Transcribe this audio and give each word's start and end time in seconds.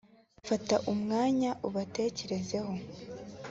Fata 0.49 0.75
umwanya 0.93 1.51
ubatekerezeho 1.67 2.73